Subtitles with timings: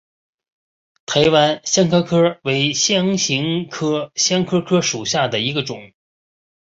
[1.05, 5.93] 台湾香科科为唇形科香科科属下的一个种。